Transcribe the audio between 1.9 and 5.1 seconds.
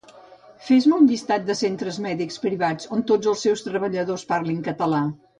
Mèdics Privats on tots els seus treballadors parlin català